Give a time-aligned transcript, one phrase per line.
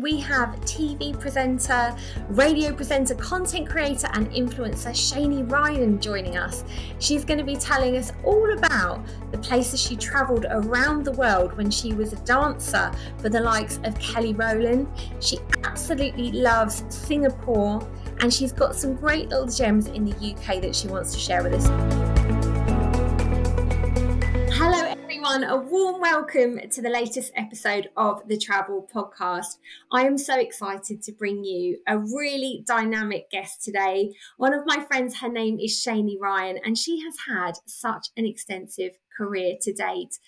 [0.00, 1.96] we have TV presenter,
[2.28, 6.64] radio presenter, content creator, and influencer Shanie Ryan joining us.
[7.00, 11.56] She's going to be telling us all about the places she travelled around the world
[11.56, 14.86] when she was a dancer for the likes of Kelly Rowland.
[15.20, 17.86] She absolutely loves Singapore,
[18.20, 21.42] and she's got some great little gems in the UK that she wants to share
[21.42, 22.07] with us
[25.28, 25.50] everyone.
[25.50, 29.58] A warm welcome to the latest episode of the Travel Podcast.
[29.92, 34.12] I am so excited to bring you a really dynamic guest today.
[34.38, 38.26] One of my friends, her name is Shanie Ryan, and she has had such an
[38.26, 40.18] extensive career to date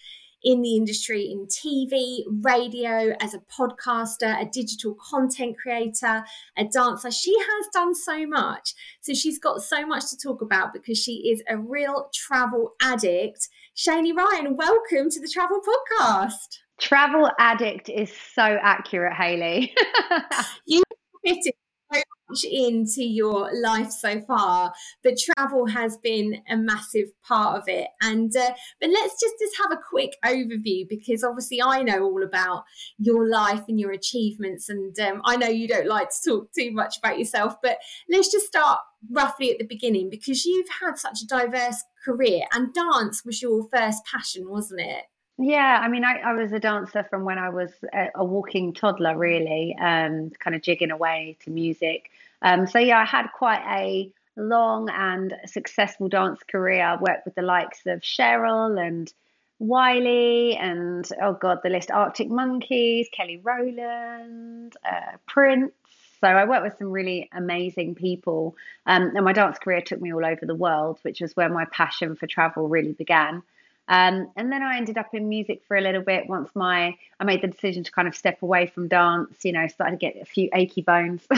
[0.42, 6.24] in the industry in TV, radio, as a podcaster, a digital content creator,
[6.56, 7.10] a dancer.
[7.10, 8.74] She has done so much.
[9.02, 13.48] So she's got so much to talk about because she is a real travel addict.
[13.76, 16.58] Shanie Ryan, welcome to the Travel Podcast.
[16.80, 19.72] Travel addict is so accurate, Hayley.
[20.66, 20.82] you
[21.24, 21.54] fitted
[21.92, 24.72] so much into your life so far,
[25.04, 27.86] but travel has been a massive part of it.
[28.02, 28.50] And uh,
[28.80, 32.64] but let's just just have a quick overview because obviously I know all about
[32.98, 36.72] your life and your achievements, and um, I know you don't like to talk too
[36.72, 37.78] much about yourself, but
[38.10, 42.72] let's just start roughly at the beginning because you've had such a diverse career and
[42.72, 45.04] dance was your first passion wasn't it
[45.42, 48.74] yeah, I mean, I, I was a dancer from when I was a, a walking
[48.74, 52.10] toddler, really, um, kind of jigging away to music.
[52.42, 56.84] Um, so, yeah, I had quite a long and successful dance career.
[56.84, 59.10] I worked with the likes of Cheryl and
[59.58, 65.72] Wiley and, oh God, the list Arctic Monkeys, Kelly Rowland, uh, Prince.
[66.20, 68.56] So I worked with some really amazing people.
[68.86, 71.64] Um, and my dance career took me all over the world, which was where my
[71.66, 73.42] passion for travel really began.
[73.88, 77.24] Um, and then I ended up in music for a little bit once my I
[77.24, 79.44] made the decision to kind of step away from dance.
[79.44, 81.36] You know, started to get a few achy bones, a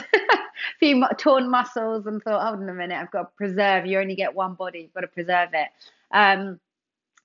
[0.78, 3.86] few torn muscles, and thought, hold on a minute, I've got to preserve.
[3.86, 5.68] You only get one body, you've got to preserve it.
[6.10, 6.60] Um,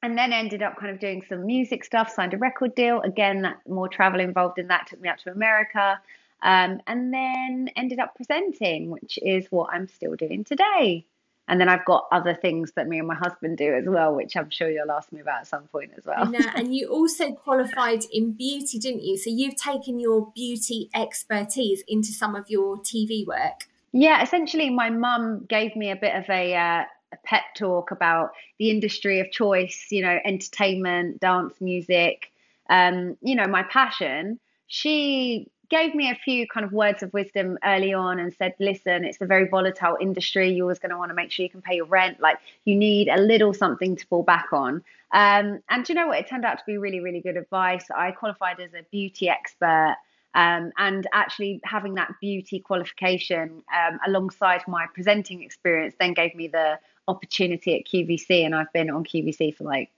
[0.02, 2.10] and then ended up kind of doing some music stuff.
[2.10, 3.02] Signed a record deal.
[3.02, 6.00] Again, that more travel involved in that took me out to America.
[6.42, 11.06] Um, and then ended up presenting, which is what I'm still doing today.
[11.50, 14.36] And then I've got other things that me and my husband do as well, which
[14.36, 16.26] I'm sure you'll ask me about at some point as well.
[16.26, 19.18] Know, and you also qualified in beauty, didn't you?
[19.18, 23.68] So you've taken your beauty expertise into some of your TV work.
[23.94, 26.84] Yeah, essentially, my mum gave me a bit of a, uh,
[27.14, 32.30] a pep talk about the industry of choice, you know, entertainment, dance, music,
[32.70, 34.40] um, you know, my passion.
[34.68, 39.04] She gave me a few kind of words of wisdom early on and said, listen,
[39.04, 40.50] it's a very volatile industry.
[40.50, 42.20] You're always going to want to make sure you can pay your rent.
[42.20, 44.84] Like you need a little something to fall back on.
[45.12, 46.20] Um, and you know what?
[46.20, 47.86] It turned out to be really, really good advice.
[47.96, 49.96] I qualified as a beauty expert.
[50.36, 56.48] Um, and actually having that beauty qualification um, alongside my presenting experience then gave me
[56.48, 58.46] the opportunity at QVC.
[58.46, 59.90] And I've been on QVC for like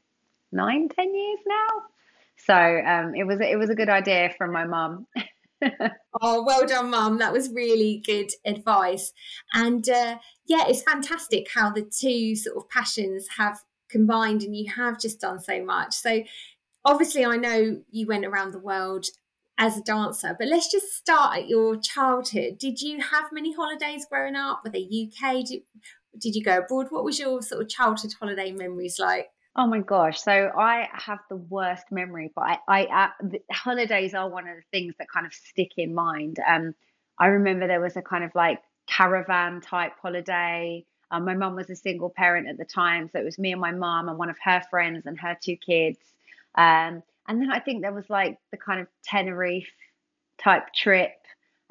[0.52, 1.68] nine, ten years now.
[2.38, 5.06] So um, it was it was a good idea from my mum.
[6.22, 7.20] oh, well done, Mum.
[7.20, 9.12] That was really good advice.
[9.54, 13.60] And uh, yeah, it's fantastic how the two sort of passions have
[13.90, 15.94] combined and you have just done so much.
[15.94, 16.24] So,
[16.86, 19.06] obviously, I know you went around the world
[19.58, 22.58] as a dancer, but let's just start at your childhood.
[22.58, 24.62] Did you have many holidays growing up?
[24.64, 25.46] Were they UK?
[25.46, 25.62] Did,
[26.18, 26.88] did you go abroad?
[26.90, 29.30] What was your sort of childhood holiday memories like?
[29.60, 30.22] Oh my gosh.
[30.22, 34.64] So I have the worst memory, but I, I uh, holidays are one of the
[34.72, 36.38] things that kind of stick in mind.
[36.48, 36.74] Um,
[37.20, 40.86] I remember there was a kind of like caravan type holiday.
[41.12, 43.60] Um, my mum was a single parent at the time, so it was me and
[43.60, 46.00] my mum and one of her friends and her two kids.
[46.56, 49.70] Um, and then I think there was like the kind of Tenerife
[50.42, 51.18] type trip.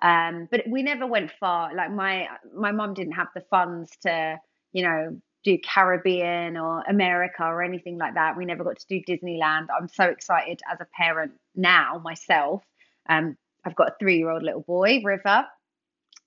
[0.03, 1.75] Um, but we never went far.
[1.75, 4.38] Like my my mum didn't have the funds to,
[4.72, 8.37] you know, do Caribbean or America or anything like that.
[8.37, 9.66] We never got to do Disneyland.
[9.76, 12.62] I'm so excited as a parent now myself.
[13.09, 15.47] Um, I've got a three year old little boy, River.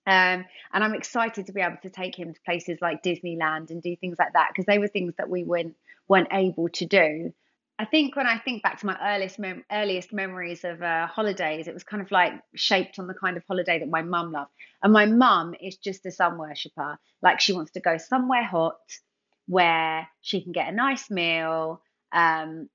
[0.08, 3.82] Um, and I'm excited to be able to take him to places like Disneyland and
[3.82, 5.76] do things like that because they were things that we weren't
[6.08, 7.34] weren't able to do.
[7.82, 11.68] I think when I think back to my earliest mem- earliest memories of uh, holidays,
[11.68, 14.52] it was kind of like shaped on the kind of holiday that my mum loved.
[14.84, 17.00] And my mum is just a sun worshipper.
[17.24, 18.78] Like she wants to go somewhere hot
[19.48, 21.82] where she can get a nice meal.
[22.12, 22.70] Um,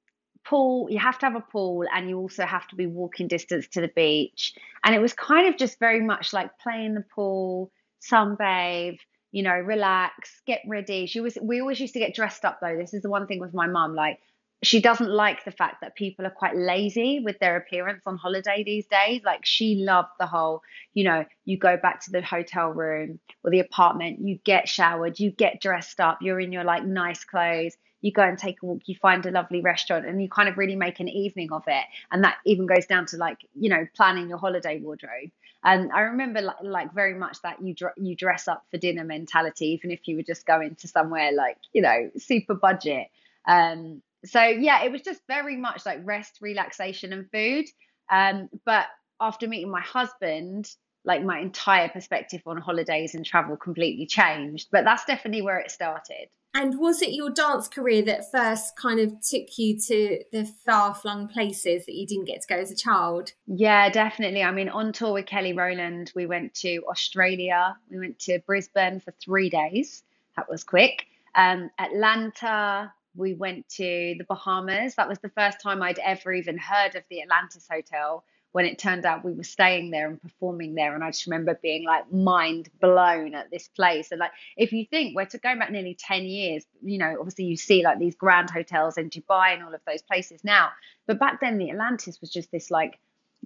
[0.45, 3.69] pool, you have to have a pool, and you also have to be walking distance
[3.69, 4.55] to the beach.
[4.83, 7.71] And it was kind of just very much like play in the pool,
[8.03, 8.99] sunbathe,
[9.31, 11.07] you know, relax, get ready.
[11.07, 11.39] She was.
[11.41, 12.77] We always used to get dressed up though.
[12.77, 14.19] This is the one thing with my mum, like
[14.63, 18.65] she doesn't like the fact that people are quite lazy with their appearance on holiday
[18.65, 19.23] these days.
[19.25, 20.63] Like she loved the whole,
[20.95, 25.21] you know, you go back to the hotel room or the apartment, you get showered,
[25.21, 28.67] you get dressed up, you're in your like nice clothes, you go and take a
[28.67, 31.65] walk, you find a lovely restaurant, and you kind of really make an evening of
[31.67, 31.85] it.
[32.11, 35.31] And that even goes down to like, you know, planning your holiday wardrobe.
[35.65, 39.05] And I remember like, like very much that you dr- you dress up for dinner
[39.05, 43.09] mentality, even if you were just going to somewhere like, you know, super budget.
[43.49, 47.67] Um, so yeah, it was just very much like rest, relaxation, and food.
[48.11, 48.87] Um, but
[49.21, 50.71] after meeting my husband,
[51.05, 54.69] like my entire perspective on holidays and travel completely changed.
[54.73, 56.29] But that's definitely where it started.
[56.55, 60.95] And was it your dance career that first kind of took you to the far
[60.95, 63.33] flung places that you didn't get to go as a child?
[63.47, 64.43] Yeah, definitely.
[64.43, 69.01] I mean, on tour with Kelly Rowland, we went to Australia, we went to Brisbane
[69.01, 70.03] for three days.
[70.37, 71.07] That was quick.
[71.35, 74.95] Um, Atlanta, we went to the Bahamas.
[74.97, 78.79] That was the first time I'd ever even heard of the Atlantis Hotel when it
[78.79, 80.95] turned out we were staying there and performing there.
[80.95, 84.13] And I just remember being like mind blown at this place.
[84.13, 87.45] And like, if you think we're to going back nearly 10 years, you know, obviously
[87.45, 90.71] you see like these grand hotels in Dubai and all of those places now.
[91.07, 92.99] But back then, the Atlantis was just this like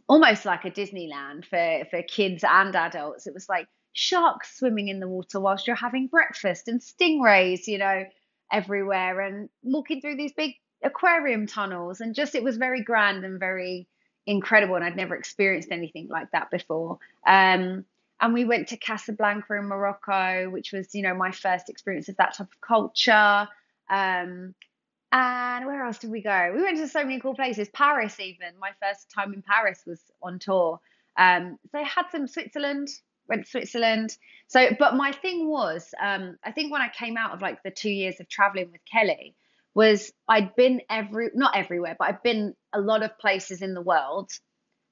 [0.09, 3.27] almost like a Disneyland for, for kids and adults.
[3.27, 7.79] It was like sharks swimming in the water whilst you're having breakfast and stingrays, you
[7.79, 8.05] know,
[8.53, 12.01] everywhere and walking through these big aquarium tunnels.
[12.01, 13.87] And just it was very grand and very
[14.27, 16.99] incredible and I'd never experienced anything like that before.
[17.27, 17.85] Um,
[18.21, 22.17] and we went to Casablanca in Morocco, which was, you know, my first experience of
[22.19, 23.49] that type of culture.
[23.89, 24.55] Um,
[25.13, 26.53] and where else did we go?
[26.55, 27.69] We went to so many cool places.
[27.71, 30.81] Paris, even my first time in Paris was on tour.
[31.17, 32.89] Um, so I had some Switzerland,
[33.31, 34.17] went to Switzerland.
[34.49, 37.71] So, but my thing was, um, I think when I came out of like the
[37.71, 39.35] two years of traveling with Kelly,
[39.75, 43.81] was I'd been every not everywhere, but I'd been a lot of places in the
[43.81, 44.31] world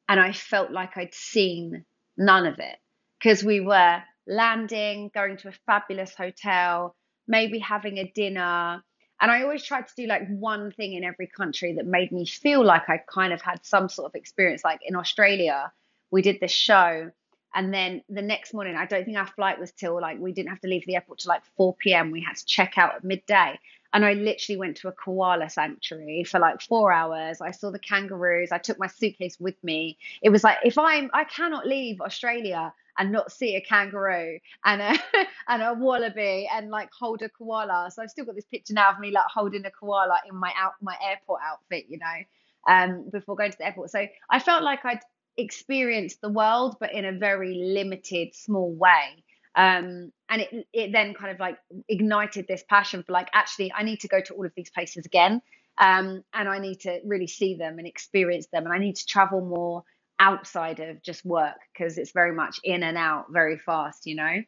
[0.08, 1.84] and I felt like I'd seen
[2.16, 2.76] none of it
[3.18, 6.94] because we were landing, going to a fabulous hotel,
[7.26, 8.82] maybe having a dinner.
[9.20, 12.24] And I always tried to do like one thing in every country that made me
[12.24, 14.62] feel like I kind of had some sort of experience.
[14.64, 15.72] Like in Australia,
[16.10, 17.10] we did this show.
[17.54, 20.50] And then the next morning, I don't think our flight was till like we didn't
[20.50, 22.10] have to leave the airport till like 4 p.m.
[22.10, 23.58] We had to check out at midday.
[23.92, 27.40] And I literally went to a koala sanctuary for like four hours.
[27.40, 28.52] I saw the kangaroos.
[28.52, 29.96] I took my suitcase with me.
[30.22, 34.82] It was like if I'm I cannot leave Australia and not see a kangaroo and
[34.82, 34.98] a
[35.48, 37.90] and a wallaby and like hold a koala.
[37.90, 40.52] So I've still got this picture now of me like holding a koala in my
[40.56, 42.24] out my airport outfit, you know,
[42.68, 43.90] um, before going to the airport.
[43.90, 45.00] So I felt like I'd
[45.38, 49.24] experienced the world, but in a very limited, small way.
[49.54, 51.58] Um, and it it then kind of like
[51.88, 55.06] ignited this passion for like actually I need to go to all of these places
[55.06, 55.40] again,
[55.78, 59.06] um, and I need to really see them and experience them, and I need to
[59.06, 59.84] travel more
[60.20, 64.42] outside of just work because it's very much in and out very fast, you know.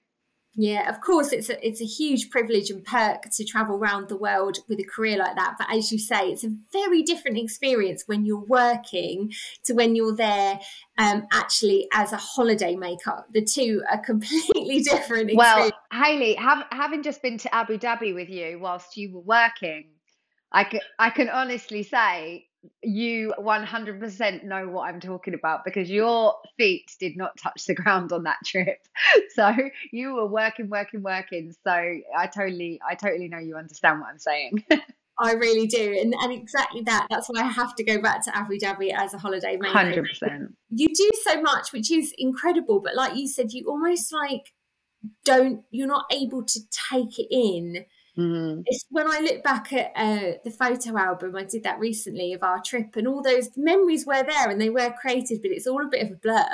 [0.57, 4.17] Yeah, of course, it's a it's a huge privilege and perk to travel around the
[4.17, 5.55] world with a career like that.
[5.57, 9.33] But as you say, it's a very different experience when you're working
[9.65, 10.59] to when you're there
[10.99, 13.25] um, actually as a holiday maker.
[13.33, 15.31] The two are completely different.
[15.35, 19.91] Well, Hayley, have, having just been to Abu Dhabi with you whilst you were working,
[20.51, 22.49] I can I can honestly say
[22.83, 28.13] you 100% know what I'm talking about because your feet did not touch the ground
[28.13, 28.79] on that trip.
[29.35, 29.55] So
[29.93, 31.55] you were working, working, working.
[31.65, 34.65] So I totally, I totally know you understand what I'm saying.
[35.19, 35.97] I really do.
[36.01, 37.07] And, and exactly that.
[37.11, 39.79] That's why I have to go back to Abu Dhabi as a holiday maker.
[39.79, 40.53] 100%.
[40.71, 42.81] You do so much, which is incredible.
[42.81, 44.53] But like you said, you almost like
[45.25, 47.85] don't, you're not able to take it in
[48.21, 48.63] Mm-hmm.
[48.67, 52.43] It's when I look back at uh, the photo album, I did that recently of
[52.43, 55.83] our trip, and all those memories were there and they were created, but it's all
[55.83, 56.45] a bit of a blur.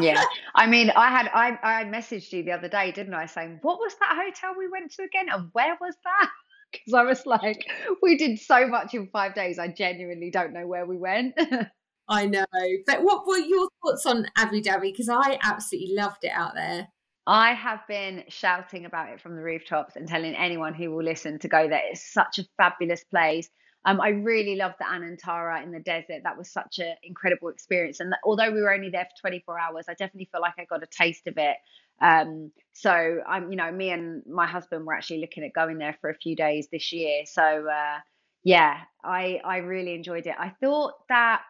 [0.00, 3.58] yeah, I mean, I had I I messaged you the other day, didn't I, saying
[3.60, 6.30] what was that hotel we went to again, and where was that?
[6.72, 7.70] Because I was like,
[8.02, 9.60] we did so much in five days.
[9.60, 11.38] I genuinely don't know where we went.
[12.08, 12.44] I know,
[12.84, 14.90] but what were your thoughts on Abu Dhabi?
[14.90, 16.88] Because I absolutely loved it out there.
[17.26, 21.38] I have been shouting about it from the rooftops and telling anyone who will listen
[21.40, 21.82] to go there.
[21.90, 23.48] It's such a fabulous place.
[23.86, 26.22] Um, I really loved the Anantara in the desert.
[26.24, 28.00] That was such an incredible experience.
[28.00, 30.82] And although we were only there for 24 hours, I definitely feel like I got
[30.82, 31.56] a taste of it.
[32.00, 35.96] Um, so I'm, you know, me and my husband were actually looking at going there
[36.00, 37.24] for a few days this year.
[37.26, 37.98] So uh,
[38.42, 40.34] yeah, I I really enjoyed it.
[40.38, 41.42] I thought that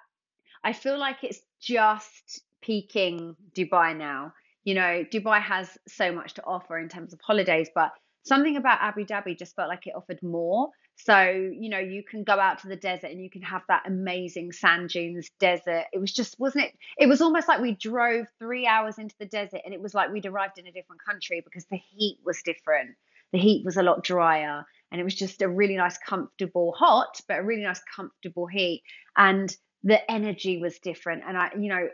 [0.63, 4.33] I feel like it's just peaking Dubai now
[4.65, 7.93] you know, Dubai has so much to offer in terms of holidays, but
[8.25, 10.71] something about Abu Dhabi just felt like it offered more.
[10.97, 13.83] So, you know, you can go out to the desert and you can have that
[13.87, 15.85] amazing sand dunes desert.
[15.93, 16.73] It was just, wasn't it?
[16.97, 20.11] It was almost like we drove three hours into the desert and it was like
[20.11, 22.91] we'd arrived in a different country because the heat was different.
[23.33, 27.21] The heat was a lot drier and it was just a really nice, comfortable, hot,
[27.29, 28.85] but a really nice, comfortable heat.
[29.17, 29.55] And
[29.85, 31.87] the energy was different and i you know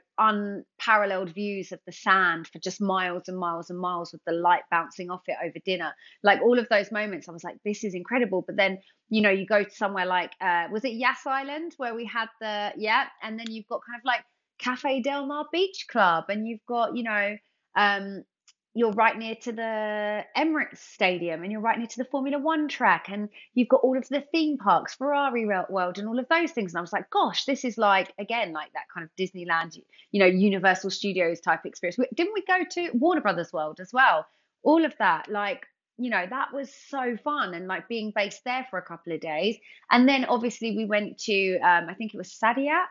[0.81, 4.63] unparalleled views of the sand for just miles and miles and miles with the light
[4.71, 5.93] bouncing off it over dinner.
[6.23, 8.43] Like all of those moments i was like this is incredible.
[8.47, 11.95] But then you know you go to somewhere like uh, was it yas island where
[11.95, 14.23] we had the yeah and then you've got kind of like
[14.59, 17.37] cafe del mar beach club and you've got you know
[17.77, 18.23] um
[18.75, 22.69] you're right near to the Emirates Stadium and you're right near to the Formula One
[22.69, 26.53] track and you've got all of the theme parks, Ferrari World, and all of those
[26.53, 26.73] things.
[26.73, 29.77] And I was like, gosh, this is like, again, like that kind of Disneyland,
[30.13, 31.99] you know, Universal Studios type experience.
[32.15, 34.27] Didn't we go to Warner Brothers World as well?
[34.63, 35.67] All of that, like,
[35.99, 39.21] you know, that was so fun and like being based there for a couple of
[39.21, 39.57] days.
[39.91, 42.87] And then obviously we went to, um, I think it was Saadiyat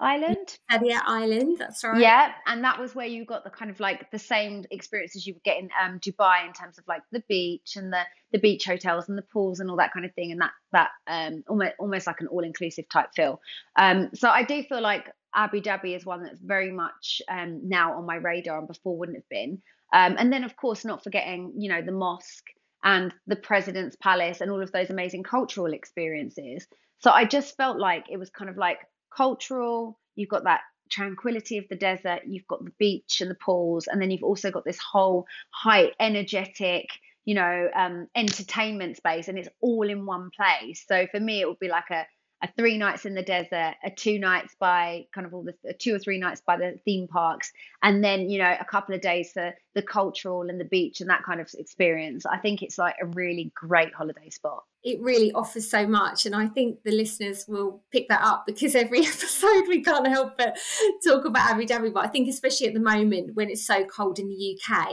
[0.00, 0.58] Island.
[0.70, 2.00] Saadiyat Island, that's right.
[2.00, 5.34] Yeah, and that was where you got the kind of like the same experiences you
[5.34, 8.02] would get in um, Dubai in terms of like the beach and the
[8.32, 10.90] the beach hotels and the pools and all that kind of thing, and that that
[11.08, 13.40] um almost almost like an all inclusive type feel.
[13.76, 17.94] Um, so I do feel like Abu Dhabi is one that's very much um now
[17.94, 19.60] on my radar and before wouldn't have been.
[19.92, 22.46] Um, and then of course not forgetting you know the mosque
[22.84, 26.66] and the president's palace and all of those amazing cultural experiences.
[27.00, 28.78] So I just felt like it was kind of like
[29.18, 30.60] cultural, you've got that
[30.90, 34.50] tranquility of the desert, you've got the beach and the pools, and then you've also
[34.50, 36.88] got this whole high energetic,
[37.24, 40.84] you know, um, entertainment space, and it's all in one place.
[40.86, 42.06] So for me, it would be like a
[42.40, 45.92] a three nights in the desert, a two nights by kind of all the two
[45.92, 49.32] or three nights by the theme parks, and then you know a couple of days
[49.32, 52.24] for the cultural and the beach and that kind of experience.
[52.24, 56.24] I think it's like a really great holiday spot it really offers so much.
[56.24, 60.38] And I think the listeners will pick that up because every episode we can't help
[60.38, 60.58] but
[61.04, 61.92] talk about Abu Dhabi.
[61.92, 64.88] But I think, especially at the moment when it's so cold in the UK,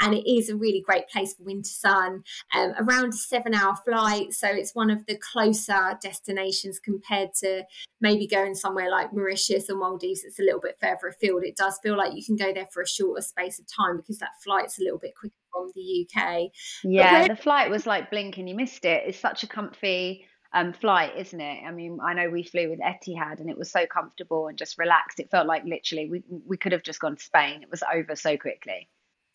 [0.00, 2.22] and it is a really great place for winter sun,
[2.54, 4.32] um, around a seven hour flight.
[4.32, 7.64] So it's one of the closer destinations compared to
[8.00, 10.22] maybe going somewhere like Mauritius or Maldives.
[10.24, 11.42] It's a little bit further afield.
[11.44, 14.18] It does feel like you can go there for a shorter space of time because
[14.18, 16.50] that flight's a little bit quicker from the UK.
[16.82, 19.04] Yeah, the flight was like blink and you missed it.
[19.06, 21.64] It's such a comfy um, flight, isn't it?
[21.66, 24.78] I mean, I know we flew with Etihad and it was so comfortable and just
[24.78, 25.20] relaxed.
[25.20, 27.62] It felt like literally we we could have just gone to Spain.
[27.62, 28.88] It was over so quickly.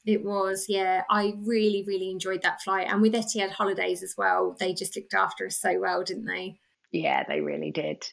[0.06, 1.04] It was, yeah.
[1.10, 2.88] I really, really enjoyed that flight.
[2.90, 6.60] And with Etihad Holidays as well, they just looked after us so well, didn't they?
[6.92, 8.04] Yeah, they really did.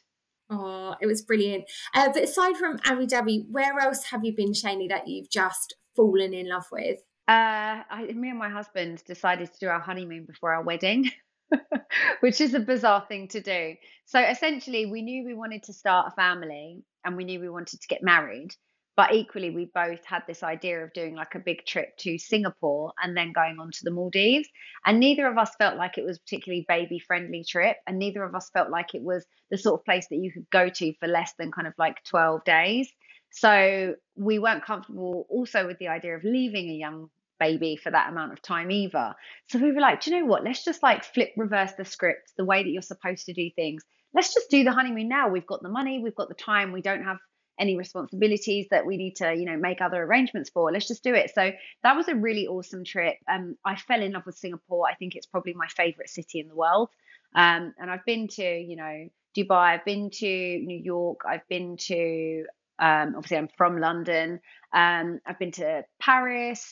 [0.49, 1.65] Oh, it was brilliant.
[1.93, 5.75] Uh, but aside from Abu Dhabi, where else have you been, Shanie, that you've just
[5.95, 6.99] fallen in love with?
[7.27, 11.11] Uh, I, me and my husband decided to do our honeymoon before our wedding,
[12.21, 13.75] which is a bizarre thing to do.
[14.05, 17.81] So essentially, we knew we wanted to start a family and we knew we wanted
[17.81, 18.55] to get married.
[18.95, 22.93] But equally, we both had this idea of doing like a big trip to Singapore
[23.03, 24.47] and then going on to the Maldives.
[24.85, 27.77] And neither of us felt like it was particularly baby friendly trip.
[27.85, 30.49] And neither of us felt like it was the sort of place that you could
[30.49, 32.89] go to for less than kind of like 12 days.
[33.29, 38.09] So we weren't comfortable also with the idea of leaving a young baby for that
[38.09, 39.13] amount of time either.
[39.49, 40.43] So we were like, do you know what?
[40.43, 43.83] Let's just like flip reverse the script, the way that you're supposed to do things.
[44.13, 45.29] Let's just do the honeymoon now.
[45.29, 47.17] We've got the money, we've got the time, we don't have
[47.59, 50.71] any responsibilities that we need to, you know, make other arrangements for.
[50.71, 51.31] Let's just do it.
[51.33, 51.51] So
[51.83, 53.15] that was a really awesome trip.
[53.29, 54.85] Um, I fell in love with Singapore.
[54.87, 56.89] I think it's probably my favorite city in the world.
[57.35, 59.73] Um, and I've been to, you know, Dubai.
[59.73, 61.21] I've been to New York.
[61.27, 62.45] I've been to,
[62.79, 64.39] um, obviously, I'm from London.
[64.73, 66.63] Um, I've been to Paris,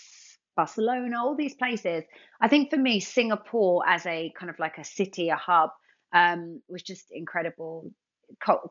[0.55, 2.03] Barcelona, all these places.
[2.41, 5.71] I think for me, Singapore as a kind of like a city, a hub,
[6.13, 7.91] um, was just incredible.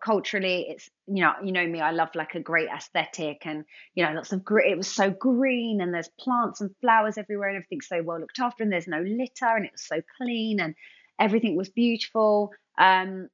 [0.02, 3.64] Culturally, it's you know you know me, I love like a great aesthetic and
[3.94, 4.72] you know lots of great.
[4.72, 8.40] It was so green and there's plants and flowers everywhere and everything's so well looked
[8.40, 10.74] after and there's no litter and it was so clean and
[11.20, 12.50] everything was beautiful.
[12.78, 13.28] Um,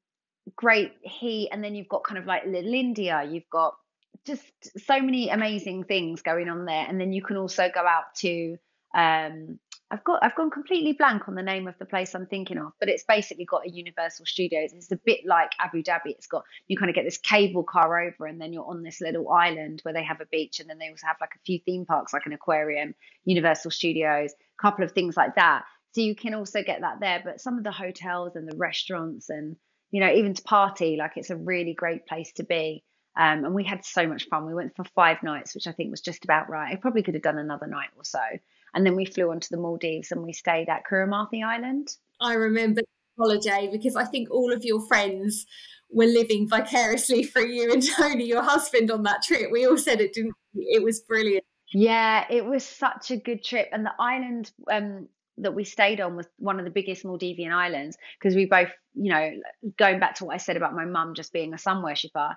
[0.56, 3.26] great heat and then you've got kind of like little India.
[3.28, 3.74] You've got
[4.26, 4.44] just
[4.86, 6.86] so many amazing things going on there.
[6.88, 8.56] And then you can also go out to
[8.94, 9.58] um,
[9.92, 12.72] I've got I've gone completely blank on the name of the place I'm thinking of,
[12.78, 14.72] but it's basically got a Universal Studios.
[14.72, 16.06] It's a bit like Abu Dhabi.
[16.06, 19.00] It's got you kind of get this cable car over, and then you're on this
[19.00, 21.58] little island where they have a beach, and then they also have like a few
[21.64, 25.64] theme parks, like an aquarium, Universal Studios, a couple of things like that.
[25.92, 27.20] So you can also get that there.
[27.24, 29.56] But some of the hotels and the restaurants, and
[29.90, 32.84] you know even to party, like it's a really great place to be.
[33.16, 34.46] Um, and we had so much fun.
[34.46, 36.72] We went for five nights, which I think was just about right.
[36.72, 38.20] I probably could have done another night or so.
[38.74, 41.88] And then we flew on to the Maldives and we stayed at Kuramathi Island.
[42.20, 45.46] I remember the holiday because I think all of your friends
[45.90, 49.50] were living vicariously through you and Tony, your husband, on that trip.
[49.50, 50.34] We all said it didn't.
[50.54, 51.44] It was brilliant.
[51.72, 56.16] Yeah, it was such a good trip, and the island um, that we stayed on
[56.16, 59.30] was one of the biggest Maldivian islands because we both, you know,
[59.78, 62.36] going back to what I said about my mum just being a sun worshipper.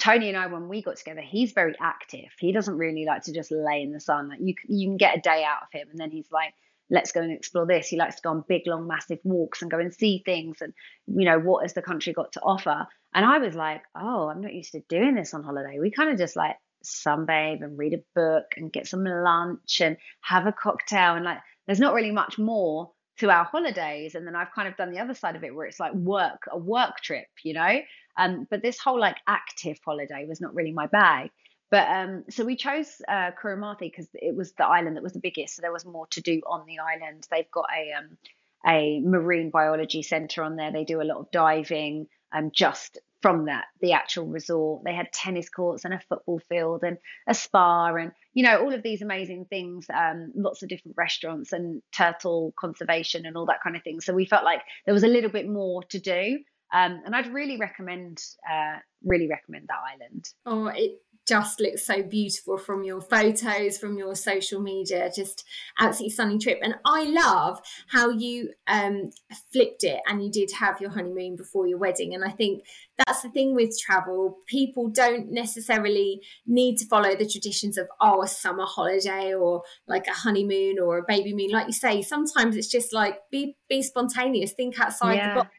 [0.00, 2.30] Tony and I, when we got together, he's very active.
[2.38, 4.30] He doesn't really like to just lay in the sun.
[4.30, 6.54] Like you, you can get a day out of him, and then he's like,
[6.90, 7.86] let's go and explore this.
[7.86, 10.74] He likes to go on big, long, massive walks and go and see things and,
[11.06, 12.86] you know, what has the country got to offer?
[13.14, 15.78] And I was like, oh, I'm not used to doing this on holiday.
[15.78, 19.96] We kind of just like sunbathe and read a book and get some lunch and
[20.22, 21.14] have a cocktail.
[21.14, 24.16] And like, there's not really much more to our holidays.
[24.16, 26.48] And then I've kind of done the other side of it where it's like work,
[26.50, 27.80] a work trip, you know?
[28.16, 31.30] Um, but this whole like active holiday was not really my bag.
[31.70, 33.30] But um, so we chose uh,
[33.78, 36.40] because it was the island that was the biggest, so there was more to do
[36.48, 37.26] on the island.
[37.30, 38.18] They've got a um,
[38.66, 40.72] a marine biology center on there.
[40.72, 44.82] They do a lot of diving, um, just from that the actual resort.
[44.84, 46.98] They had tennis courts and a football field and
[47.28, 49.86] a spa and you know all of these amazing things.
[49.92, 54.00] Um, lots of different restaurants and turtle conservation and all that kind of thing.
[54.00, 56.40] So we felt like there was a little bit more to do.
[56.72, 60.28] Um, and I'd really recommend, uh, really recommend that island.
[60.46, 61.00] Oh, it
[61.30, 65.10] just looks so beautiful from your photos, from your social media.
[65.14, 65.44] Just
[65.78, 66.58] absolutely stunning trip.
[66.60, 69.10] And I love how you um,
[69.52, 72.14] flipped it and you did have your honeymoon before your wedding.
[72.14, 72.64] And I think
[73.06, 74.38] that's the thing with travel.
[74.46, 80.06] People don't necessarily need to follow the traditions of, oh, a summer holiday or like
[80.08, 81.50] a honeymoon or a baby moon.
[81.50, 85.34] Like you say, sometimes it's just like be be spontaneous, think outside yeah.
[85.34, 85.50] the box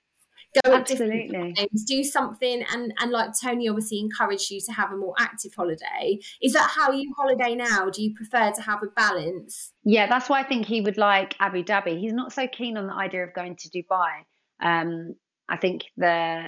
[0.64, 1.54] go absolutely.
[1.54, 5.54] things, do something and and like tony obviously encouraged you to have a more active
[5.56, 6.20] holiday.
[6.42, 7.90] Is that how you holiday now?
[7.90, 9.72] Do you prefer to have a balance?
[9.84, 12.00] Yeah that's why i think he would like abu dhabi.
[12.00, 14.24] He's not so keen on the idea of going to dubai.
[14.62, 15.16] Um
[15.50, 16.46] i think the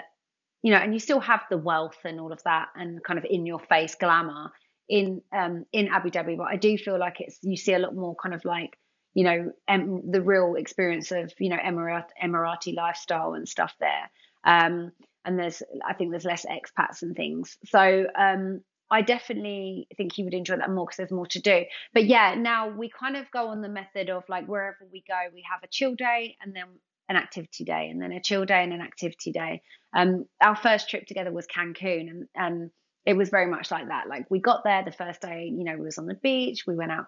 [0.64, 3.26] you know and you still have the wealth and all of that and kind of
[3.30, 4.52] in your face glamour
[4.90, 7.96] in um in abu dhabi but i do feel like it's you see a lot
[7.96, 8.78] more kind of like
[9.14, 14.12] you know, em- the real experience of, you know, Emirat- Emirati lifestyle and stuff there.
[14.44, 14.92] Um,
[15.26, 17.58] and there's, I think there's less expats and things.
[17.66, 21.64] So um, I definitely think he would enjoy that more because there's more to do.
[21.94, 25.16] But yeah, now we kind of go on the method of like wherever we go,
[25.34, 26.66] we have a chill day and then
[27.10, 29.62] an activity day and then a chill day and an activity day.
[29.96, 32.72] Um, our first trip together was Cancun and, and
[33.06, 34.08] it was very much like that.
[34.08, 36.76] Like we got there the first day, you know, we was on the beach, we
[36.76, 37.06] went out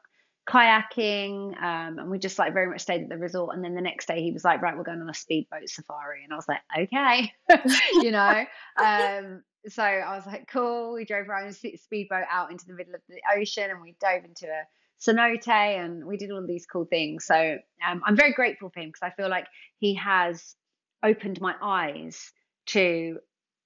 [0.47, 3.55] kayaking um, and we just like very much stayed at the resort.
[3.55, 6.23] And then the next day he was like right we're going on a speedboat safari.
[6.23, 7.33] And i was like okay.
[7.93, 8.45] You know?
[8.77, 10.93] Um, so i was like cool.
[10.93, 14.23] We drove around a speedboat out into the middle of the ocean and we dove
[14.23, 14.63] into a
[15.01, 17.25] cenote and we did all these cool things.
[17.25, 19.47] So um, i'm very grateful for him because i feel like
[19.79, 20.55] he has
[21.03, 22.31] opened my eyes
[22.67, 23.19] to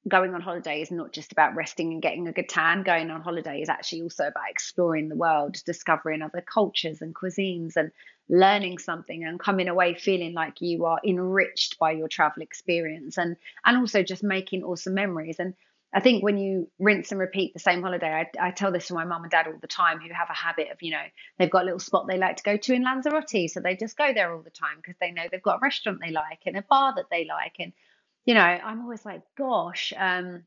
[0.08, 2.84] going on holiday is not just about resting and getting a good tan.
[2.84, 7.76] Going on holiday is actually also about exploring the world, discovering other cultures and cuisines
[7.76, 7.92] and
[8.30, 13.36] learning something and coming away feeling like you are enriched by your travel experience and
[13.66, 15.38] and also just making awesome memories.
[15.40, 15.54] And
[15.92, 18.94] I think when you rinse and repeat the same holiday, I, I tell this to
[18.94, 21.04] my mum and dad all the time who have a habit of, you know,
[21.40, 23.50] they've got a little spot they like to go to in Lanzarote.
[23.50, 26.00] So they just go there all the time because they know they've got a restaurant
[26.00, 27.56] they like and a bar that they like.
[27.60, 27.74] And
[28.30, 29.92] you know, I'm always like, gosh.
[29.98, 30.44] Um,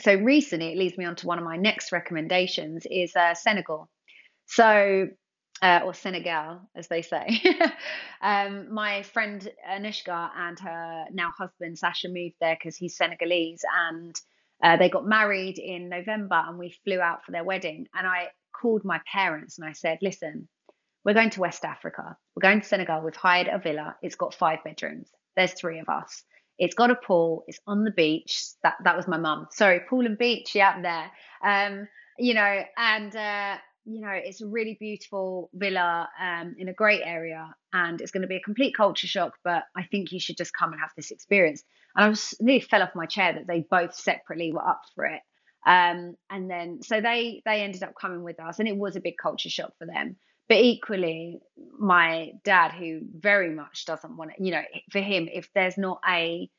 [0.00, 3.88] so recently, it leads me on to one of my next recommendations is uh, Senegal.
[4.46, 5.06] So,
[5.62, 7.40] uh, or Senegal, as they say.
[8.22, 14.20] um, my friend Anushka and her now husband Sasha moved there because he's Senegalese, and
[14.60, 17.86] uh, they got married in November, and we flew out for their wedding.
[17.94, 20.48] And I called my parents and I said, "Listen,
[21.04, 22.16] we're going to West Africa.
[22.34, 23.00] We're going to Senegal.
[23.00, 23.94] We've hired a villa.
[24.02, 25.08] It's got five bedrooms.
[25.36, 26.24] There's three of us.
[26.58, 27.44] It's got a pool.
[27.46, 28.44] It's on the beach.
[28.62, 29.48] That that was my mum.
[29.50, 30.54] Sorry, pool and beach.
[30.54, 31.10] Yeah, there.
[31.44, 31.88] Um,
[32.18, 37.02] you know, and uh, you know, it's a really beautiful villa um, in a great
[37.04, 39.32] area, and it's going to be a complete culture shock.
[39.44, 41.62] But I think you should just come and have this experience.
[41.96, 45.06] And I was nearly fell off my chair that they both separately were up for
[45.06, 45.20] it.
[45.66, 49.00] Um, and then so they they ended up coming with us, and it was a
[49.00, 50.16] big culture shock for them.
[50.52, 51.40] But equally,
[51.78, 54.60] my dad, who very much doesn't want it, you know,
[54.90, 56.50] for him, if there's not a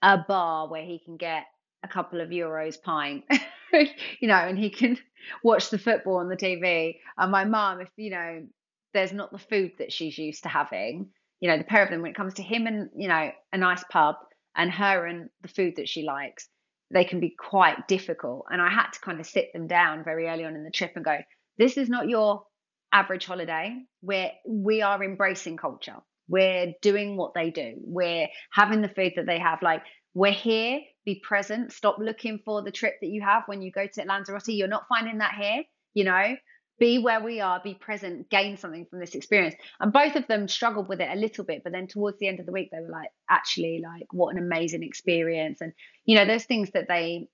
[0.00, 1.46] a bar where he can get
[1.82, 3.24] a couple of euros pint,
[3.72, 4.96] you know, and he can
[5.42, 7.00] watch the football on the TV.
[7.18, 8.46] And my mum, if you know,
[8.94, 11.08] there's not the food that she's used to having,
[11.40, 13.58] you know, the pair of them, when it comes to him and you know a
[13.58, 14.14] nice pub,
[14.54, 16.48] and her and the food that she likes,
[16.92, 18.44] they can be quite difficult.
[18.52, 20.92] And I had to kind of sit them down very early on in the trip
[20.94, 21.18] and go,
[21.58, 22.44] this is not your
[22.92, 25.96] average holiday where we are embracing culture.
[26.28, 27.74] We're doing what they do.
[27.78, 29.60] We're having the food that they have.
[29.62, 29.82] Like
[30.14, 31.72] we're here, be present.
[31.72, 34.48] Stop looking for the trip that you have when you go to Lanzarote.
[34.48, 36.36] You're not finding that here, you know
[36.82, 39.54] be where we are, be present, gain something from this experience.
[39.78, 42.40] And both of them struggled with it a little bit, but then towards the end
[42.40, 45.60] of the week, they were like, actually, like, what an amazing experience.
[45.60, 45.72] And,
[46.06, 47.28] you know, those things that they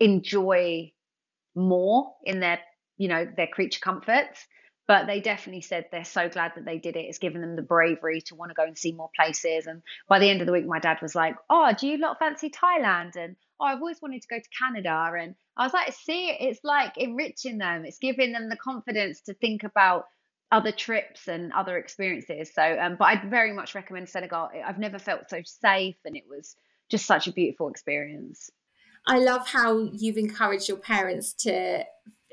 [0.00, 0.90] enjoy
[1.54, 2.58] more in their,
[2.96, 4.46] you know, their creature comforts.
[4.88, 7.06] But they definitely said they're so glad that they did it.
[7.06, 9.66] It's given them the bravery to want to go and see more places.
[9.66, 12.20] And by the end of the week, my dad was like, Oh, do you lot
[12.20, 13.16] fancy Thailand?
[13.16, 15.12] And oh, I've always wanted to go to Canada.
[15.18, 17.84] And I was like, see, it's like enriching them.
[17.84, 20.06] It's giving them the confidence to think about
[20.52, 22.52] other trips and other experiences.
[22.54, 24.50] So, um, but I'd very much recommend Senegal.
[24.64, 26.56] I've never felt so safe, and it was
[26.88, 28.50] just such a beautiful experience.
[29.06, 31.84] I love how you've encouraged your parents to.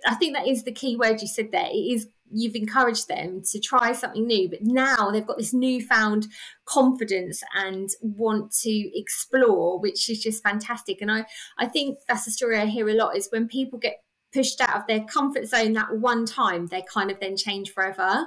[0.05, 1.67] I think that is the key word you said there.
[1.67, 6.27] It is you've encouraged them to try something new, but now they've got this newfound
[6.65, 11.01] confidence and want to explore, which is just fantastic.
[11.01, 11.25] And I,
[11.59, 14.75] I think that's a story I hear a lot is when people get pushed out
[14.75, 18.25] of their comfort zone that one time, they kind of then change forever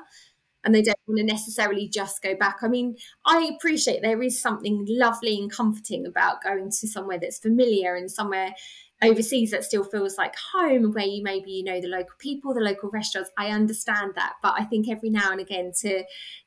[0.64, 2.58] and they don't want to necessarily just go back.
[2.62, 7.38] I mean, I appreciate there is something lovely and comforting about going to somewhere that's
[7.38, 8.54] familiar and somewhere
[9.02, 12.60] overseas that still feels like home where you maybe you know the local people the
[12.60, 16.02] local restaurants i understand that but i think every now and again to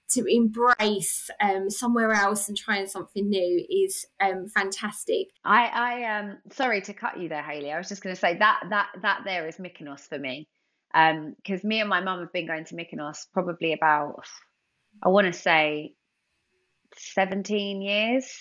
[0.10, 5.28] to embrace um, somewhere else and trying something new is um, fantastic.
[5.46, 7.72] I, I um sorry to cut you there, Hayley.
[7.72, 10.48] I was just going to say that that that there is Mykonos for me,
[10.92, 14.24] because um, me and my mum have been going to Mykonos probably about
[15.04, 15.94] I want to say
[16.98, 18.32] seventeen years,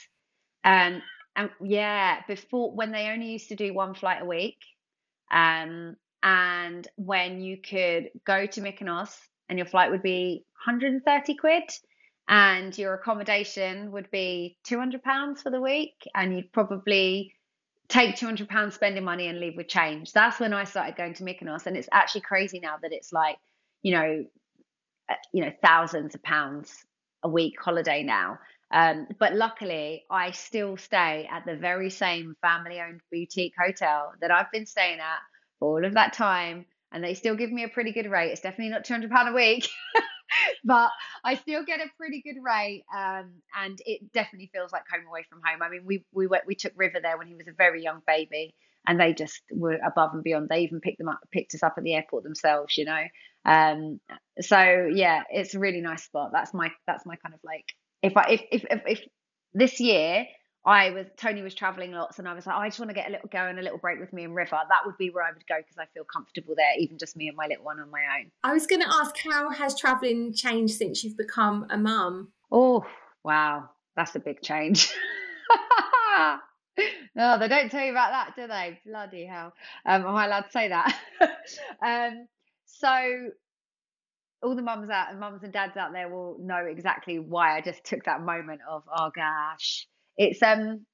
[0.65, 1.03] um,
[1.39, 4.59] and yeah, before when they only used to do one flight a week,
[5.31, 9.17] um, and when you could go to Mykonos
[9.49, 11.63] and your flight would be 130 quid,
[12.27, 17.33] and your accommodation would be 200 pounds for the week, and you'd probably
[17.89, 20.13] take 200 pounds spending money and leave with change.
[20.13, 23.37] That's when I started going to Mykonos, and it's actually crazy now that it's like,
[23.83, 24.25] you know,
[25.09, 26.85] uh, you know, thousands of pounds
[27.23, 28.39] a week holiday now.
[28.71, 34.31] Um, but luckily, I still stay at the very same family owned boutique hotel that
[34.31, 35.19] I've been staying at
[35.61, 36.67] all of that time.
[36.93, 38.31] And they still give me a pretty good rate.
[38.31, 39.69] It's definitely not £200 a week,
[40.65, 40.91] but
[41.23, 42.85] I still get a pretty good rate.
[42.95, 45.63] Um, and it definitely feels like home away from home.
[45.63, 48.01] I mean, we, we, went, we took River there when he was a very young
[48.07, 48.55] baby
[48.87, 50.49] and they just were above and beyond.
[50.49, 53.03] They even picked them up, picked us up at the airport themselves, you know.
[53.45, 54.01] Um,
[54.41, 56.31] so yeah, it's a really nice spot.
[56.33, 57.67] That's my that's my kind of like
[58.03, 59.01] if I if if if, if
[59.55, 60.27] this year
[60.65, 62.95] I was Tony was traveling lots, and I was like, oh, I just want to
[62.95, 64.59] get a little go and a little break with me and River.
[64.69, 67.29] That would be where I would go because I feel comfortable there, even just me
[67.29, 68.31] and my little one on my own.
[68.45, 72.33] I was going to ask, how has traveling changed since you've become a mum?
[72.53, 72.85] Oh,
[73.25, 74.93] wow, that's a big change.
[77.15, 78.79] no, they don't tell you about that, do they?
[78.85, 79.55] Bloody hell!
[79.87, 80.95] Um, am I allowed to say that?
[81.83, 82.27] um,
[82.67, 83.31] so
[84.43, 87.61] all the mums out and mums and dads out there will know exactly why I
[87.61, 89.87] just took that moment of oh gosh.
[90.17, 90.87] It's um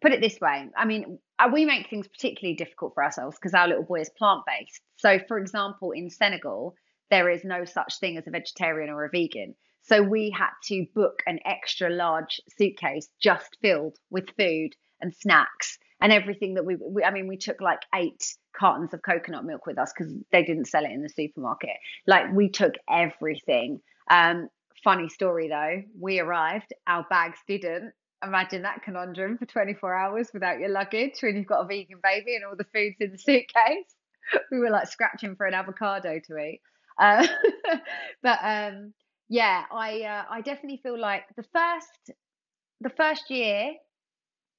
[0.00, 0.66] put it this way.
[0.76, 4.10] I mean, uh, we make things particularly difficult for ourselves because our little boy is
[4.16, 4.80] plant based.
[4.96, 6.74] So, for example, in Senegal,
[7.10, 9.54] there is no such thing as a vegetarian or a vegan.
[9.82, 15.78] So we had to book an extra large suitcase just filled with food and snacks
[16.00, 19.66] and everything that we, we I mean, we took like eight cartons of coconut milk
[19.66, 21.76] with us because they didn't sell it in the supermarket.
[22.06, 23.80] Like we took everything.
[24.10, 24.48] Um,
[24.82, 27.92] funny story though, we arrived, our bags didn't.
[28.22, 32.34] Imagine that conundrum for 24 hours without your luggage when you've got a vegan baby
[32.34, 33.94] and all the food's in the suitcase.
[34.52, 36.60] We were like scratching for an avocado to eat.
[37.00, 37.26] Uh,
[38.22, 38.92] but um,
[39.28, 42.12] yeah, I uh, I definitely feel like the first
[42.80, 43.72] the first year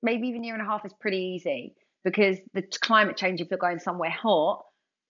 [0.01, 3.57] maybe even year and a half is pretty easy because the climate change, if you're
[3.57, 4.65] going somewhere hot,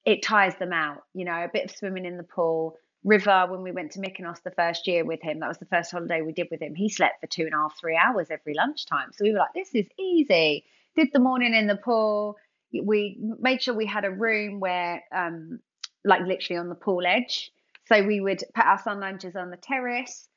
[0.06, 1.04] it tires them out.
[1.14, 2.76] You know, a bit of swimming in the pool.
[3.04, 5.92] River, when we went to Mykonos the first year with him, that was the first
[5.92, 6.76] holiday we did with him.
[6.76, 9.10] He slept for two and a half, three hours every lunchtime.
[9.14, 10.66] So we were like, this is easy.
[10.96, 12.36] Did the morning in the pool.
[12.72, 15.60] We made sure we had a room where, um,
[16.06, 17.52] like literally on the pool edge.
[17.88, 20.28] So we would put our sun lunches on the terrace,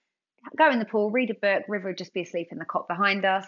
[0.57, 1.65] go in the pool, read a book.
[1.69, 3.47] River would just be asleep in the cot behind us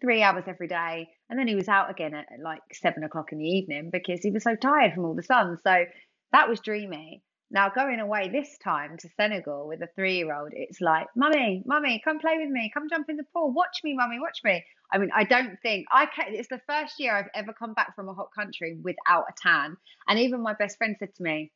[0.00, 1.08] three hours every day.
[1.28, 4.30] And then he was out again at like seven o'clock in the evening because he
[4.30, 5.58] was so tired from all the sun.
[5.64, 5.84] So
[6.32, 7.22] that was dreamy.
[7.50, 11.62] Now going away this time to Senegal with a three year old, it's like, Mummy,
[11.66, 14.64] Mummy, come play with me, come jump in the pool, watch me, Mummy, watch me.
[14.90, 17.94] I mean, I don't think I can it's the first year I've ever come back
[17.94, 19.76] from a hot country without a tan.
[20.08, 21.52] And even my best friend said to me,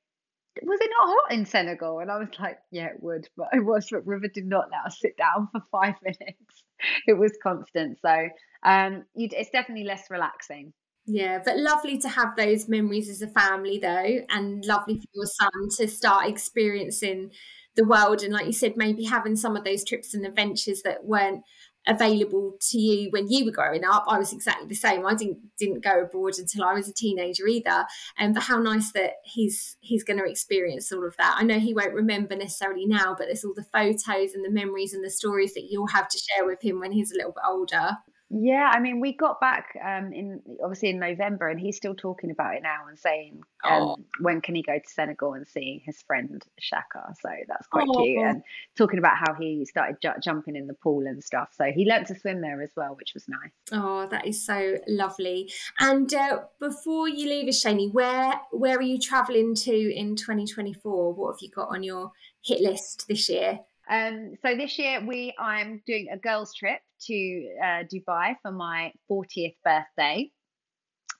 [0.62, 2.00] was it not hot in Senegal?
[2.00, 3.88] And I was like, yeah, it would, but it was.
[3.90, 6.64] But River did not let us sit down for five minutes.
[7.06, 7.98] It was constant.
[8.00, 8.28] So
[8.62, 10.72] um, it's definitely less relaxing.
[11.06, 15.26] Yeah, but lovely to have those memories as a family, though, and lovely for your
[15.26, 17.30] son to start experiencing
[17.76, 18.22] the world.
[18.22, 21.44] And like you said, maybe having some of those trips and adventures that weren't
[21.86, 24.04] available to you when you were growing up.
[24.08, 25.06] I was exactly the same.
[25.06, 27.86] I didn't didn't go abroad until I was a teenager either.
[28.18, 31.36] And um, but how nice that he's he's going to experience all of that.
[31.38, 34.94] I know he won't remember necessarily now, but there's all the photos and the memories
[34.94, 37.44] and the stories that you'll have to share with him when he's a little bit
[37.46, 37.96] older.
[38.28, 42.32] Yeah, I mean, we got back um, in obviously in November, and he's still talking
[42.32, 43.96] about it now and saying, um, oh.
[44.20, 47.14] when can he go to Senegal and see his friend Shaka?
[47.20, 48.02] So that's quite oh.
[48.02, 48.42] cute, and
[48.76, 51.50] talking about how he started ju- jumping in the pool and stuff.
[51.56, 53.52] So he learned to swim there as well, which was nice.
[53.70, 55.52] Oh, that is so lovely.
[55.78, 61.14] And uh, before you leave us, Shanie, where where are you travelling to in 2024?
[61.14, 62.10] What have you got on your
[62.44, 63.60] hit list this year?
[63.88, 68.92] Um, so this year we I'm doing a girls trip to uh, Dubai for my
[69.10, 70.30] 40th birthday.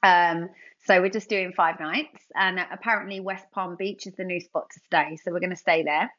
[0.02, 0.48] Um,
[0.84, 4.66] so we're just doing five nights, and apparently West Palm Beach is the new spot
[4.72, 5.16] to stay.
[5.16, 6.10] So we're going to stay there,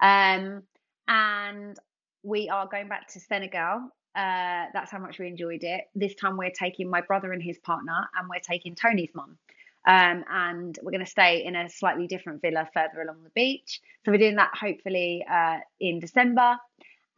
[0.00, 0.62] um,
[1.08, 1.76] and
[2.22, 3.90] we are going back to Senegal.
[4.16, 5.82] Uh, that's how much we enjoyed it.
[5.94, 9.36] This time we're taking my brother and his partner, and we're taking Tony's mum.
[9.86, 13.80] Um, and we're going to stay in a slightly different villa further along the beach.
[14.04, 16.56] So we're doing that hopefully uh, in December.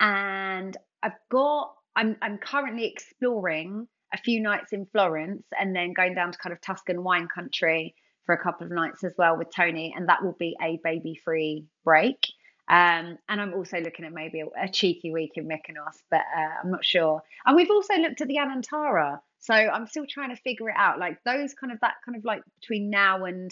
[0.01, 6.15] And I've got, I'm, I'm currently exploring a few nights in Florence and then going
[6.15, 9.49] down to kind of Tuscan wine country for a couple of nights as well with
[9.55, 9.95] Tony.
[9.97, 12.27] And that will be a baby free break.
[12.69, 16.61] Um, and I'm also looking at maybe a, a cheeky week in Mykonos, but uh,
[16.65, 17.23] I'm not sure.
[17.45, 19.21] And we've also looked at the Anantara.
[19.47, 20.99] So I'm still trying to figure it out.
[20.99, 23.51] Like those kind of that kind of like between now and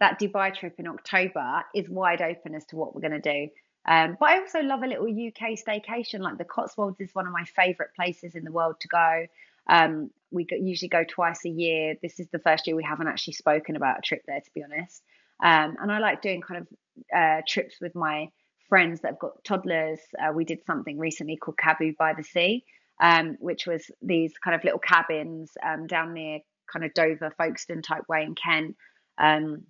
[0.00, 3.48] that Dubai trip in October is wide open as to what we're going to do.
[3.86, 6.20] Um, but I also love a little UK staycation.
[6.20, 9.26] Like the Cotswolds is one of my favourite places in the world to go.
[9.68, 11.96] Um, we usually go twice a year.
[12.02, 14.64] This is the first year we haven't actually spoken about a trip there, to be
[14.64, 15.02] honest.
[15.42, 16.68] Um, and I like doing kind of
[17.14, 18.28] uh, trips with my
[18.70, 20.00] friends that have got toddlers.
[20.18, 22.64] Uh, we did something recently called Kabu by the Sea,
[23.00, 26.40] um, which was these kind of little cabins um, down near
[26.72, 28.76] kind of Dover, Folkestone type way in Kent.
[29.18, 29.64] Um,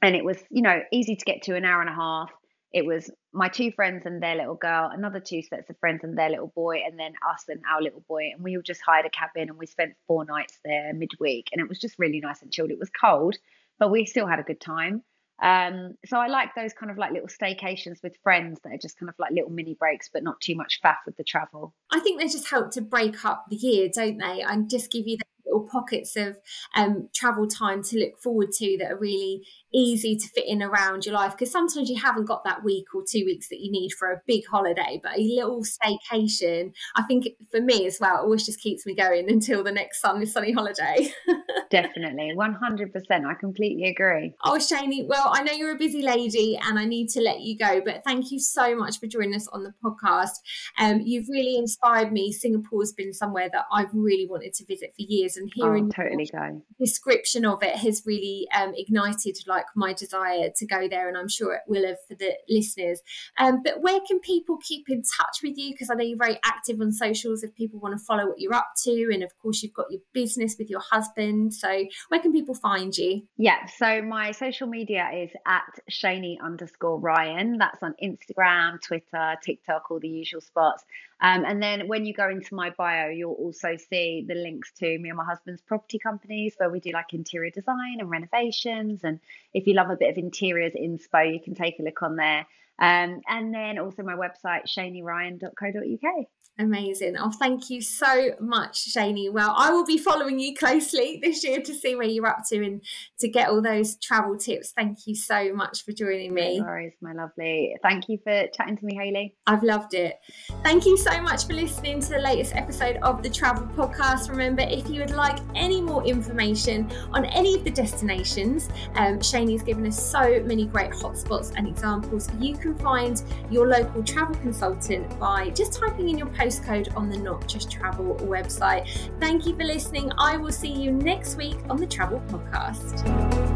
[0.00, 2.30] and it was, you know, easy to get to an hour and a half.
[2.72, 6.16] It was my two friends and their little girl, another two sets of friends and
[6.16, 8.30] their little boy, and then us and our little boy.
[8.34, 11.48] And we all just hired a cabin and we spent four nights there midweek.
[11.52, 12.70] And it was just really nice and chilled.
[12.70, 13.36] It was cold,
[13.78, 15.02] but we still had a good time.
[15.42, 18.98] Um, so I like those kind of like little staycations with friends that are just
[18.98, 21.74] kind of like little mini breaks, but not too much faff with the travel.
[21.90, 24.42] I think they just help to break up the year, don't they?
[24.42, 26.38] And just give you the little pockets of
[26.76, 31.06] um, travel time to look forward to that are really easy to fit in around
[31.06, 33.90] your life because sometimes you haven't got that week or two weeks that you need
[33.90, 38.44] for a big holiday but a little staycation i think for me as well always
[38.44, 41.12] just keeps me going until the next sunny sunny holiday.
[41.70, 44.34] Definitely 100% i completely agree.
[44.44, 47.56] Oh shanie well i know you're a busy lady and i need to let you
[47.56, 50.40] go but thank you so much for joining us on the podcast.
[50.78, 52.32] Um, you've really inspired me.
[52.32, 56.28] Singapore's been somewhere that i've really wanted to visit for years and hearing oh, totally
[56.30, 56.62] go.
[56.78, 61.16] description of it has really um, ignited like like my desire to go there, and
[61.16, 63.00] I'm sure it will have for the listeners.
[63.38, 65.72] Um, but where can people keep in touch with you?
[65.72, 68.54] Because I know you're very active on socials if people want to follow what you're
[68.54, 69.10] up to.
[69.12, 71.54] And of course, you've got your business with your husband.
[71.54, 73.22] So where can people find you?
[73.36, 77.58] Yeah, so my social media is at Shanie underscore Ryan.
[77.58, 80.84] That's on Instagram, Twitter, TikTok, all the usual spots.
[81.22, 84.98] Um, and then when you go into my bio, you'll also see the links to
[84.98, 89.04] me and my husband's property companies where we do like interior design and renovations.
[89.04, 89.20] And
[89.54, 92.44] if you love a bit of interiors inspo, you can take a look on there.
[92.80, 96.26] Um, and then also my website, shanieryan.co.uk.
[96.58, 97.16] Amazing.
[97.18, 99.32] Oh, thank you so much, Shanie.
[99.32, 102.62] Well, I will be following you closely this year to see where you're up to
[102.62, 102.82] and
[103.20, 104.72] to get all those travel tips.
[104.72, 106.58] Thank you so much for joining me.
[106.58, 107.74] No worries, my lovely.
[107.82, 109.34] Thank you for chatting to me, Hayley.
[109.46, 110.18] I've loved it.
[110.62, 114.28] Thank you so much for listening to the latest episode of the Travel Podcast.
[114.28, 119.62] Remember, if you would like any more information on any of the destinations, um, Shanie's
[119.62, 122.28] given us so many great hotspots and examples.
[122.38, 127.18] You can find your local travel consultant by just typing in your postcode on the
[127.18, 129.10] Not Just Travel website.
[129.20, 130.10] Thank you for listening.
[130.16, 133.51] I will see you next week on the Travel Podcast.